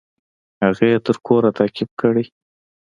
[0.63, 2.23] هغه يې تر کوره تعقيب کړى.